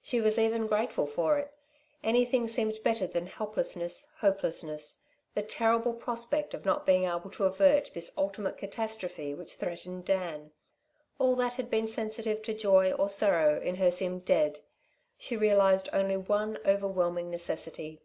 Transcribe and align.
She 0.00 0.20
was 0.20 0.38
even 0.38 0.68
grateful 0.68 1.08
for 1.08 1.38
it. 1.38 1.52
Anything 2.04 2.46
seemed 2.46 2.80
better 2.84 3.04
than 3.04 3.26
helplessness, 3.26 4.06
hopelessness 4.18 5.02
the 5.34 5.42
terrible 5.42 5.92
prospect 5.92 6.54
of 6.54 6.64
not 6.64 6.86
being 6.86 7.02
able 7.02 7.30
to 7.30 7.46
avert 7.46 7.90
this 7.92 8.12
ultimate 8.16 8.56
catastrophe 8.58 9.34
which 9.34 9.54
threatened 9.56 10.04
Dan. 10.04 10.52
All 11.18 11.34
that 11.34 11.54
had 11.54 11.68
been 11.68 11.88
sensitive 11.88 12.42
to 12.42 12.54
joy 12.54 12.92
or 12.92 13.10
sorrow 13.10 13.60
in 13.60 13.74
her 13.74 13.90
seemed 13.90 14.24
dead. 14.24 14.60
She 15.18 15.36
realised 15.36 15.88
only 15.92 16.16
one 16.16 16.58
overwhelming 16.64 17.28
necessity. 17.28 18.00